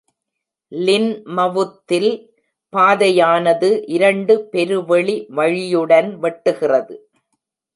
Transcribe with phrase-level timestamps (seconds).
[0.71, 2.09] லின்மவுத்தில்
[2.73, 6.97] பாதையானது இரண்டு பெருவெளி வழியுடன் வெட்டுகிறது.